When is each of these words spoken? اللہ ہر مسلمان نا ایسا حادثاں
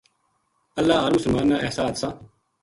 اللہ 0.79 0.97
ہر 1.03 1.11
مسلمان 1.15 1.47
نا 1.49 1.55
ایسا 1.65 1.81
حادثاں 1.85 2.11